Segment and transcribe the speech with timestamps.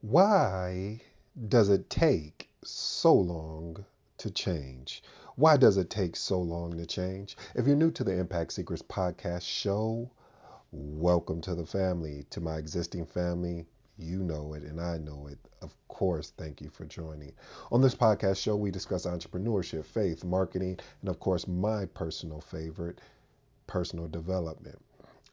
[0.00, 1.00] Why
[1.48, 3.84] does it take so long
[4.18, 5.02] to change?
[5.34, 7.36] Why does it take so long to change?
[7.56, 10.08] If you're new to the Impact Secrets podcast show,
[10.70, 12.24] welcome to the family.
[12.30, 13.66] To my existing family,
[13.98, 15.38] you know it and I know it.
[15.62, 17.32] Of course, thank you for joining.
[17.72, 23.00] On this podcast show, we discuss entrepreneurship, faith, marketing, and of course, my personal favorite,
[23.66, 24.78] personal development.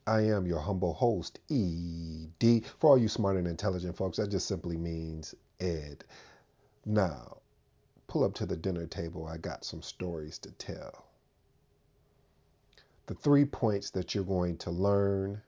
[0.08, 2.64] I am your humble host, ED.
[2.78, 6.04] For all you smart and intelligent folks, that just simply means Ed.
[6.86, 7.38] Now,
[8.06, 9.26] pull up to the dinner table.
[9.26, 11.06] I got some stories to tell.
[13.08, 15.42] The three points that you're going to learn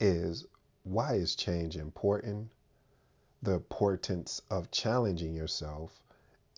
[0.00, 0.44] is
[0.82, 2.50] why is change important?
[3.42, 6.02] The importance of challenging yourself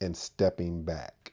[0.00, 1.32] and stepping back.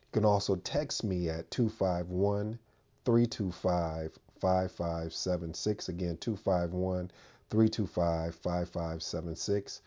[0.00, 2.58] You can also text me at 251
[3.04, 5.88] 325 5576.
[5.88, 7.10] Again, 251
[7.50, 9.80] 325 5576.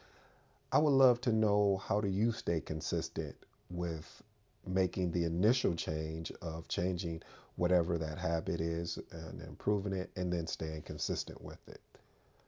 [0.73, 3.37] I would love to know how do you stay consistent
[3.70, 4.21] with
[4.68, 7.21] making the initial change of changing
[7.55, 11.82] whatever that habit is and improving it and then staying consistent with it.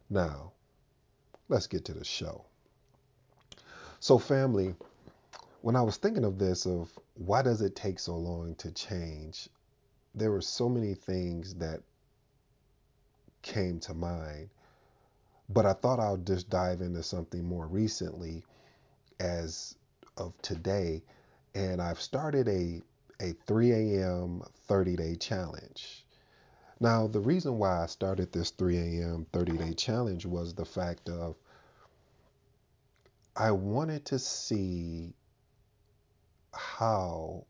[0.09, 0.52] Now,
[1.48, 2.44] let's get to the show.
[4.02, 4.76] So, family,
[5.62, 9.48] when I was thinking of this, of why does it take so long to change,
[10.14, 11.82] there were so many things that
[13.42, 14.50] came to mind.
[15.50, 18.44] But I thought I'll just dive into something more recently
[19.20, 19.75] as
[20.17, 21.03] of today.
[21.56, 22.81] And I've started a,
[23.20, 24.44] a 3 a.m.
[24.67, 26.06] 30 day challenge.
[26.80, 29.28] Now, the reason why I started this 3 a.m.
[29.33, 31.36] 30 day challenge was the fact of
[33.36, 35.14] I wanted to see
[36.53, 37.45] how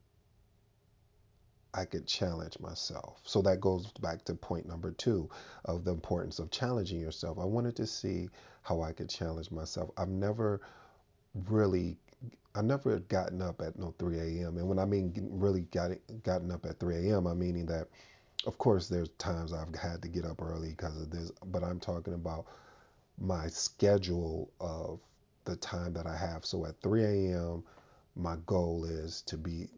[1.74, 3.22] I could challenge myself.
[3.24, 5.30] So that goes back to point number two
[5.66, 7.40] of the importance of challenging yourself.
[7.40, 8.30] I wanted to see
[8.62, 9.90] how I could challenge myself.
[9.98, 10.62] I've never
[11.48, 11.98] really,
[12.56, 14.58] I've never gotten up at no 3 a.m.
[14.58, 15.92] And when I mean really got
[16.24, 17.88] gotten up at 3 a.m., I'm meaning that,
[18.46, 21.80] of course, there's times I've had to get up early because of this, but I'm
[21.80, 22.48] talking about
[23.18, 25.00] my schedule of
[25.46, 26.46] the time that I have.
[26.46, 27.64] So at 3 a.m.,
[28.16, 29.70] my goal is to be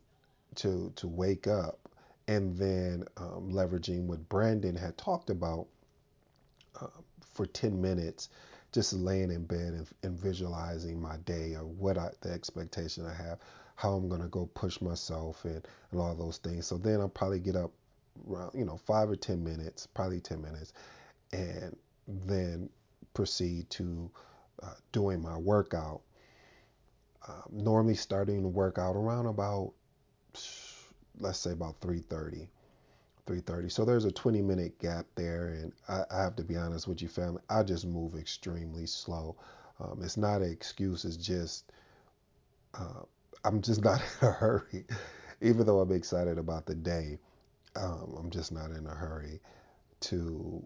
[0.56, 1.83] to to wake up
[2.28, 5.68] and then um, leveraging what Brandon had talked about
[6.80, 6.88] uh,
[7.34, 8.30] for 10 minutes,
[8.72, 13.14] just laying in bed and, and visualizing my day or what I, the expectation I
[13.14, 13.40] have,
[13.76, 16.68] how I'm going to go push myself and, and all those things.
[16.68, 17.72] So then I'll probably get up
[18.30, 20.74] around, you know, five or 10 minutes, probably 10 minutes,
[21.32, 21.76] and
[22.08, 22.70] then
[23.14, 24.10] proceed to
[24.62, 26.02] uh, doing my workout.
[27.28, 29.74] Um, normally starting the workout around about
[31.20, 32.48] let's say about 3.30
[33.26, 36.88] 3.30 so there's a 20 minute gap there and I, I, have to be honest
[36.88, 39.36] with you family i just move extremely slow.
[39.80, 41.72] Um, it's not an excuse it's just
[42.74, 43.04] uh,
[43.46, 44.86] i'm just not in a hurry.
[45.42, 47.18] Even though i'm excited about the day
[47.76, 49.40] um, i'm just not in a hurry
[50.02, 50.66] to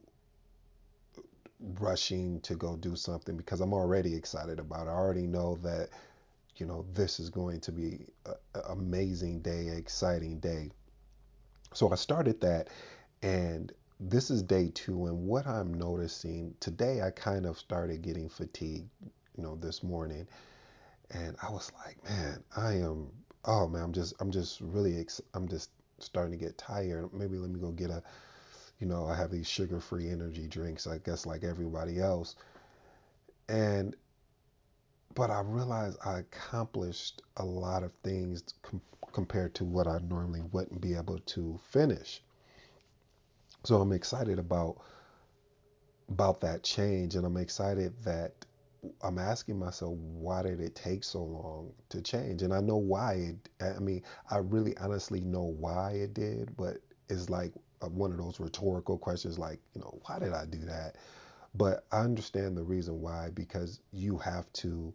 [1.79, 4.91] rushing to go do something because i'm already excited about it.
[4.91, 5.90] I already know that
[6.59, 10.69] you know this is going to be an amazing day exciting day
[11.73, 12.69] so I started that,
[13.22, 15.07] and this is day two.
[15.07, 18.90] And what I'm noticing today, I kind of started getting fatigued,
[19.35, 20.28] you know, this morning,
[21.12, 23.09] and I was like, man, I am.
[23.46, 25.69] Oh man, I'm just, I'm just really, ex- I'm just
[26.00, 27.13] starting to get tired.
[27.13, 28.03] Maybe let me go get a,
[28.79, 30.88] you know, I have these sugar-free energy drinks.
[30.88, 32.35] I guess like everybody else,
[33.50, 33.96] and
[35.17, 38.81] but I realized I accomplished a lot of things com-
[39.13, 42.22] compared to what I normally wouldn't be able to finish.
[43.63, 44.78] So I'm excited about
[46.07, 48.45] about that change, and I'm excited that
[49.01, 52.44] I'm asking myself, why did it take so long to change?
[52.44, 53.49] And I know why it.
[53.59, 56.78] I mean, I really honestly know why it did, but
[57.09, 60.95] it's like one of those rhetorical questions, like you know, why did I do that?
[61.55, 64.93] But I understand the reason why because you have to.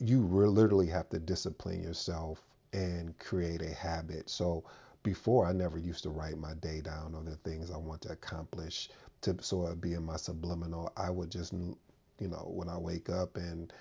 [0.00, 2.42] You literally have to discipline yourself
[2.72, 4.28] and create a habit.
[4.30, 4.64] So
[5.02, 8.12] before I never used to write my day down or the things I want to
[8.12, 8.90] accomplish
[9.22, 10.92] to so it'd be in my subliminal.
[10.96, 13.72] I would just you know when I wake up and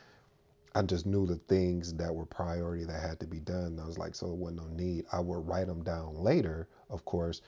[0.75, 3.80] I just knew the things that were priority that had to be done.
[3.81, 5.06] I was like, so it wasn't no need.
[5.12, 7.42] I would write them down later, of course,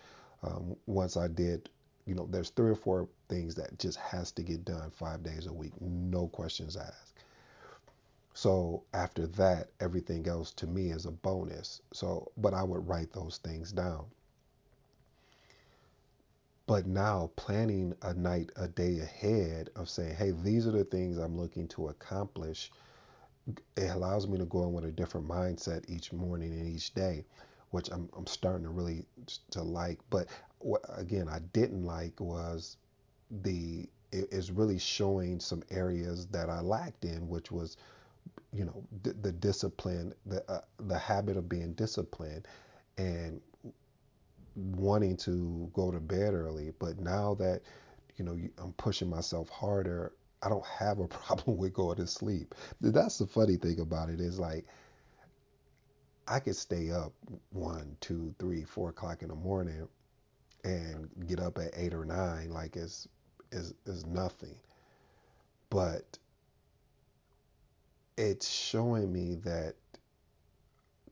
[0.43, 1.69] um, once I did.
[2.05, 5.45] You know, there's three or four things that just has to get done five days
[5.45, 7.23] a week, no questions asked.
[8.33, 11.81] So after that, everything else to me is a bonus.
[11.91, 14.05] So, but I would write those things down.
[16.67, 21.17] But now planning a night, a day ahead of saying, hey, these are the things
[21.17, 22.71] I'm looking to accomplish.
[23.75, 27.25] It allows me to go in with a different mindset each morning and each day,
[27.71, 29.05] which I'm, I'm starting to really
[29.49, 29.97] to like.
[30.11, 30.27] But
[30.59, 32.77] what, again, I didn't like was
[33.31, 37.77] the it is really showing some areas that I lacked in, which was,
[38.51, 42.47] you know, the, the discipline, the uh, the habit of being disciplined,
[42.97, 43.41] and
[44.55, 47.61] wanting to go to bed early, but now that
[48.17, 52.55] you know I'm pushing myself harder, I don't have a problem with going to sleep.
[52.81, 54.65] That's the funny thing about it is like
[56.27, 57.13] I could stay up
[57.51, 59.87] one, two, three, four o'clock in the morning
[60.63, 63.07] and get up at eight or nine like it's
[63.51, 64.55] is is nothing.
[65.69, 66.17] But
[68.29, 69.73] it's showing me that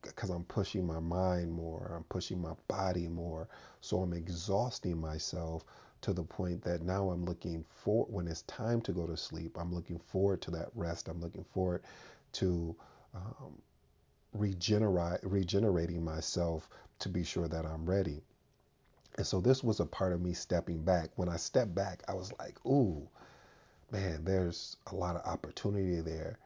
[0.02, 3.48] because I'm pushing my mind more, I'm pushing my body more.
[3.80, 5.64] So I'm exhausting myself
[6.02, 9.56] to the point that now I'm looking for when it's time to go to sleep.
[9.58, 11.08] I'm looking forward to that rest.
[11.08, 11.82] I'm looking forward
[12.34, 12.76] to
[13.14, 13.60] um,
[14.32, 16.68] regenerate regenerating myself
[17.00, 18.22] to be sure that I'm ready.
[19.16, 21.10] And so this was a part of me stepping back.
[21.16, 23.08] When I stepped back, I was like, "Ooh,
[23.90, 26.38] man, there's a lot of opportunity there."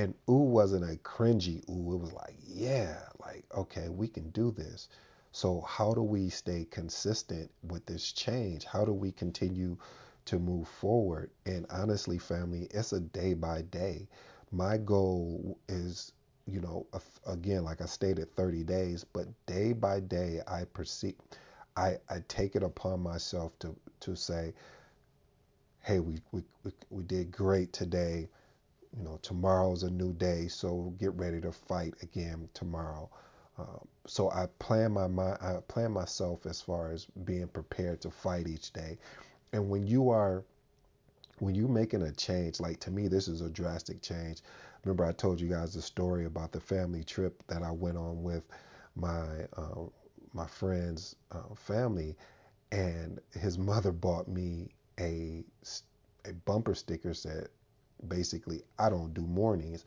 [0.00, 1.92] And ooh wasn't a cringy ooh.
[1.92, 4.88] It was like, yeah, like, okay, we can do this.
[5.32, 8.64] So, how do we stay consistent with this change?
[8.64, 9.76] How do we continue
[10.24, 11.30] to move forward?
[11.44, 14.08] And honestly, family, it's a day by day.
[14.50, 16.12] My goal is,
[16.46, 16.86] you know,
[17.26, 21.16] again, like I stated, 30 days, but day by day, I perceive,
[21.76, 24.54] I, I take it upon myself to, to say,
[25.80, 28.30] hey, we, we, we, we did great today
[28.96, 33.08] you know, tomorrow's a new day, so get ready to fight again tomorrow.
[33.58, 38.10] Um, so I plan my mind, I plan myself as far as being prepared to
[38.10, 38.98] fight each day.
[39.52, 40.44] And when you are,
[41.38, 44.42] when you're making a change, like to me, this is a drastic change.
[44.84, 48.22] Remember, I told you guys the story about the family trip that I went on
[48.22, 48.44] with
[48.96, 49.86] my uh,
[50.32, 52.16] my friend's uh, family,
[52.72, 55.44] and his mother bought me a
[56.24, 57.48] a bumper sticker said
[58.08, 59.84] basically I don't do mornings.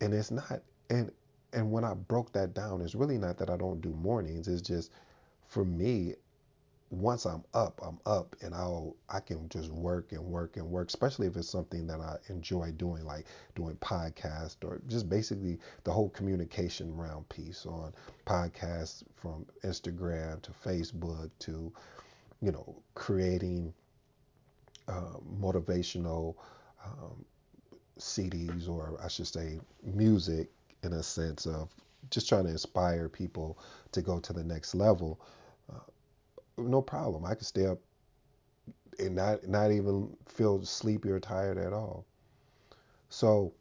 [0.00, 0.60] And it's not
[0.90, 1.10] and
[1.52, 4.48] and when I broke that down, it's really not that I don't do mornings.
[4.48, 4.90] It's just
[5.46, 6.14] for me,
[6.90, 10.88] once I'm up, I'm up and I'll I can just work and work and work,
[10.88, 15.92] especially if it's something that I enjoy doing, like doing podcast or just basically the
[15.92, 17.92] whole communication round piece on
[18.26, 21.72] podcasts from Instagram to Facebook to,
[22.40, 23.72] you know, creating
[24.88, 26.34] uh, motivational
[26.84, 27.24] um,
[27.98, 30.50] CDs, or I should say, music,
[30.82, 31.70] in a sense of
[32.10, 33.58] just trying to inspire people
[33.92, 35.20] to go to the next level.
[35.72, 35.78] Uh,
[36.58, 37.24] no problem.
[37.24, 37.78] I could stay up
[38.98, 42.04] and not not even feel sleepy or tired at all.
[43.08, 43.52] So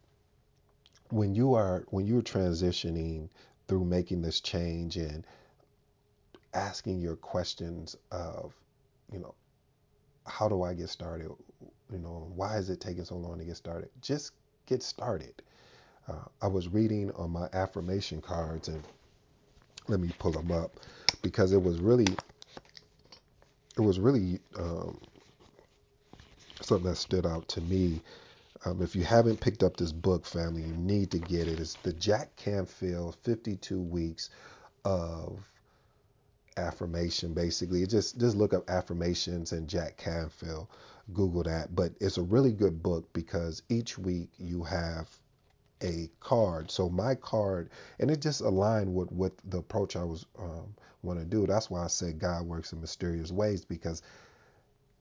[1.09, 3.29] when you are when you're transitioning
[3.67, 5.25] through making this change and
[6.53, 8.53] asking your questions of,
[9.11, 9.33] you know,
[10.25, 11.31] how do I get started?
[11.93, 13.89] You know, why is it taking so long to get started?
[14.01, 14.31] Just
[14.65, 15.43] get started.
[16.07, 18.83] Uh, I was reading on my affirmation cards, and
[19.87, 20.71] let me pull them up
[21.21, 22.07] because it was really,
[23.77, 24.99] it was really um,
[26.61, 28.01] something that stood out to me.
[28.65, 31.59] Um, if you haven't picked up this book, family, you need to get it.
[31.59, 34.31] It's the Jack Canfield 52 Weeks
[34.83, 35.47] of
[36.57, 37.85] affirmation basically.
[37.85, 40.67] Just just look up affirmations and jack canfield
[41.13, 41.75] google that.
[41.75, 45.09] But it's a really good book because each week you have
[45.81, 46.71] a card.
[46.71, 47.69] So my card
[47.99, 51.45] and it just aligned with with the approach i was um, want to do.
[51.45, 54.01] That's why i said god works in mysterious ways because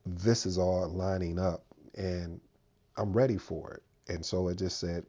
[0.05, 2.41] this is all lining up and
[2.97, 3.83] i'm ready for it.
[4.13, 5.07] And so it just said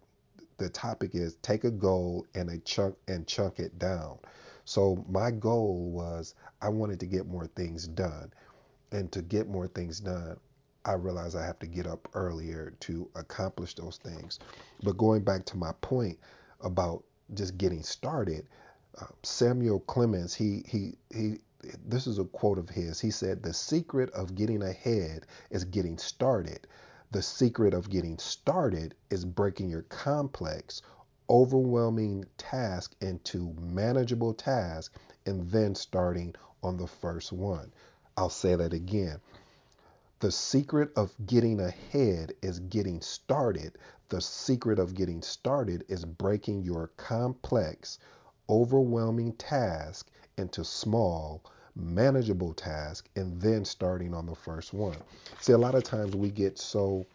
[0.58, 4.20] the topic is take a goal and a chunk and chunk it down
[4.66, 8.32] so my goal was I wanted to get more things done.
[8.92, 10.38] And to get more things done,
[10.86, 14.40] I realized I have to get up earlier to accomplish those things.
[14.84, 16.20] But going back to my point
[16.62, 17.04] about
[17.34, 18.48] just getting started,
[19.00, 21.40] uh, Samuel Clemens, he he he
[21.86, 23.00] this is a quote of his.
[23.00, 26.68] He said, "The secret of getting ahead is getting started.
[27.12, 30.82] The secret of getting started is breaking your complex
[31.30, 37.72] overwhelming task into manageable tasks and then starting on the first one.
[38.18, 39.20] I'll say that again.
[40.20, 43.78] The secret of getting ahead is getting started.
[44.10, 48.00] The secret of getting started is breaking your complex,
[48.50, 51.44] overwhelming task into small,
[51.76, 54.98] manageable task, and then starting on the first one.
[55.42, 57.06] See, a lot of times we get so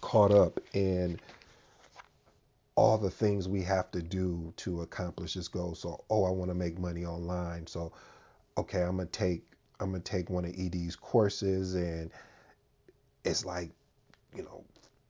[0.00, 1.18] caught up in
[2.80, 5.74] all the things we have to do to accomplish this goal.
[5.74, 7.66] So, oh, I want to make money online.
[7.66, 7.92] So,
[8.56, 9.42] okay, I'm gonna take
[9.80, 12.10] I'm gonna take one of ED's courses, and
[13.22, 13.70] it's like,
[14.34, 14.64] you know,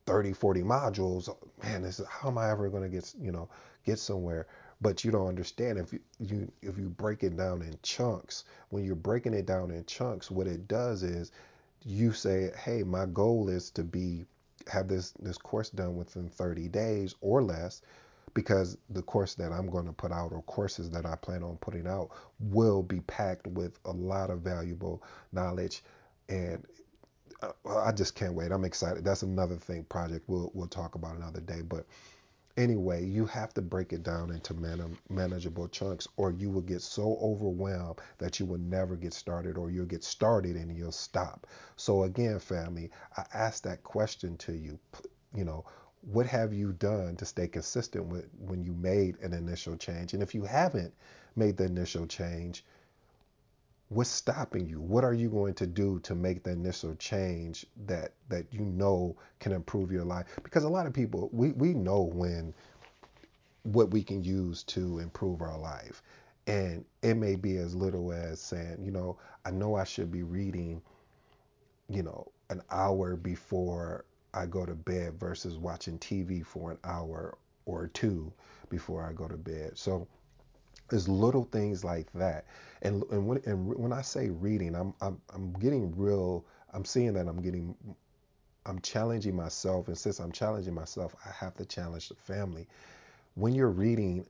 [0.05, 1.33] 30, 40 modules.
[1.63, 3.47] Man, this is, how am I ever gonna get you know
[3.85, 4.47] get somewhere?
[4.81, 8.43] But you don't understand if you, you if you break it down in chunks.
[8.67, 11.31] When you're breaking it down in chunks, what it does is
[11.85, 14.25] you say, hey, my goal is to be
[14.69, 17.81] have this this course done within 30 days or less
[18.33, 21.57] because the course that I'm going to put out or courses that I plan on
[21.57, 25.03] putting out will be packed with a lot of valuable
[25.33, 25.83] knowledge
[26.29, 26.63] and
[27.41, 28.51] uh, I just can't wait.
[28.51, 29.03] I'm excited.
[29.03, 31.85] That's another thing project we'll we'll talk about another day, but
[32.61, 36.81] anyway, you have to break it down into man- manageable chunks, or you will get
[36.81, 41.47] so overwhelmed that you will never get started, or you'll get started and you'll stop.
[41.75, 44.79] So, again, family, I ask that question to you.
[45.33, 45.65] You know,
[46.01, 50.13] what have you done to stay consistent with when you made an initial change?
[50.13, 50.93] And if you haven't
[51.35, 52.65] made the initial change,
[53.91, 54.79] what's stopping you?
[54.79, 59.17] What are you going to do to make the initial change that that you know
[59.41, 60.27] can improve your life?
[60.43, 62.53] Because a lot of people we, we know when
[63.63, 66.01] what we can use to improve our life.
[66.47, 70.23] And it may be as little as saying you know i know i should be
[70.23, 70.81] reading
[71.89, 77.37] you know an hour before i go to bed versus watching tv for an hour
[77.65, 78.31] or two
[78.69, 79.77] before i go to bed.
[79.77, 80.07] So
[80.93, 82.45] it's little things like that.
[82.81, 86.45] And and when and when I say reading, I'm I'm I'm getting real.
[86.73, 87.75] I'm seeing that I'm getting.
[88.65, 92.67] I'm challenging myself, and since I'm challenging myself, I have to challenge the family.
[93.35, 94.25] When you're reading,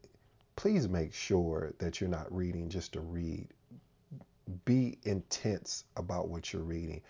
[0.56, 3.48] please make sure that you're not reading just to read.
[4.66, 7.02] Be intense about what you're reading.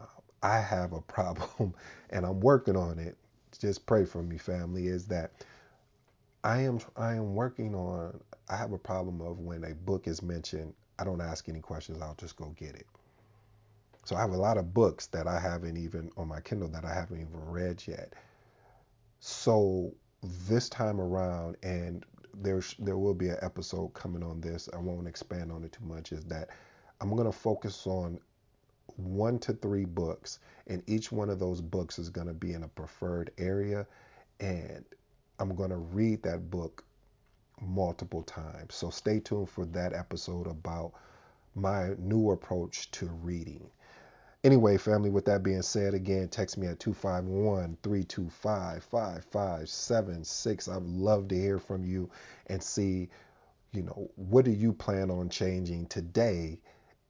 [0.00, 0.06] Uh,
[0.42, 1.74] I have a problem,
[2.10, 3.16] and I'm working on it.
[3.58, 4.88] Just pray for me, family.
[4.88, 5.32] Is that
[6.46, 10.22] I am I am working on I have a problem of when a book is
[10.22, 12.86] mentioned, I don't ask any questions, I'll just go get it.
[14.04, 16.84] So I have a lot of books that I haven't even on my Kindle that
[16.84, 18.12] I haven't even read yet.
[19.18, 19.92] So
[20.46, 24.68] this time around and there's there will be an episode coming on this.
[24.72, 26.50] I won't expand on it too much is that
[27.00, 28.20] I'm going to focus on
[28.94, 30.38] one to three books
[30.68, 33.84] and each one of those books is going to be in a preferred area
[34.38, 34.84] and
[35.38, 36.84] I'm going to read that book
[37.60, 38.74] multiple times.
[38.74, 40.92] So stay tuned for that episode about
[41.54, 43.70] my new approach to reading.
[44.44, 50.68] Anyway, family, with that being said, again, text me at 251 325 5576.
[50.68, 52.08] I'd love to hear from you
[52.46, 53.08] and see,
[53.72, 56.60] you know, what do you plan on changing today?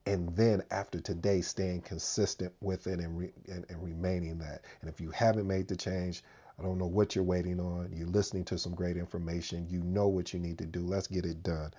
[0.07, 4.63] And then after today, staying consistent with it and, re- and, and remaining that.
[4.81, 6.23] And if you haven't made the change,
[6.59, 7.93] I don't know what you're waiting on.
[7.93, 9.67] You're listening to some great information.
[9.69, 10.81] You know what you need to do.
[10.81, 11.73] Let's get it done.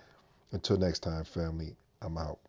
[0.51, 2.39] Until next time, family, I'm out.